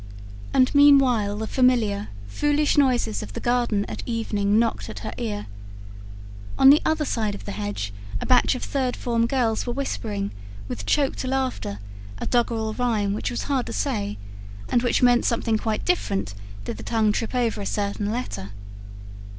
And 0.51 0.73
meanwhile 0.73 1.37
the 1.37 1.45
familiar, 1.45 2.07
foolish 2.25 2.75
noises 2.75 3.21
of 3.21 3.33
the 3.33 3.39
garden 3.39 3.85
at 3.85 4.01
evening 4.07 4.57
knocked 4.57 4.89
at 4.89 4.97
her 5.01 5.13
ear. 5.19 5.45
On 6.57 6.71
the 6.71 6.81
other 6.83 7.05
side 7.05 7.35
of 7.35 7.45
the 7.45 7.51
hedge 7.51 7.93
a 8.19 8.25
batch 8.25 8.55
of 8.55 8.63
third 8.63 8.95
form 8.97 9.27
girls 9.27 9.67
were 9.67 9.73
whispering, 9.73 10.31
with 10.67 10.87
choked 10.87 11.23
laughter, 11.23 11.77
a 12.17 12.25
doggerel 12.25 12.73
rhyme 12.73 13.13
which 13.13 13.29
was 13.29 13.43
hard 13.43 13.67
to 13.67 13.73
say, 13.73 14.17
and 14.69 14.81
which 14.81 15.03
meant 15.03 15.23
something 15.23 15.59
quite 15.59 15.85
different 15.85 16.33
did 16.65 16.77
the 16.77 16.81
tongue 16.81 17.11
trip 17.11 17.35
over 17.35 17.61
a 17.61 17.65
certain 17.67 18.11
letter. 18.11 18.53